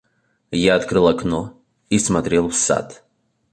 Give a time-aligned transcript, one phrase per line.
[0.49, 3.03] Я открыл окно и смотрел в сад.